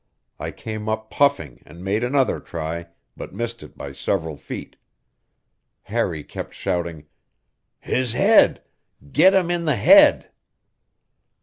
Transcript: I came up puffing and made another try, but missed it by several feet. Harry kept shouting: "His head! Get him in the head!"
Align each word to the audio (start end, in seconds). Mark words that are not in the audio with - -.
I 0.39 0.49
came 0.49 0.89
up 0.89 1.11
puffing 1.11 1.61
and 1.63 1.83
made 1.83 2.03
another 2.03 2.39
try, 2.39 2.87
but 3.15 3.35
missed 3.35 3.61
it 3.61 3.77
by 3.77 3.91
several 3.91 4.35
feet. 4.35 4.75
Harry 5.83 6.23
kept 6.23 6.55
shouting: 6.55 7.05
"His 7.79 8.13
head! 8.13 8.63
Get 9.11 9.35
him 9.35 9.51
in 9.51 9.65
the 9.65 9.75
head!" 9.75 10.31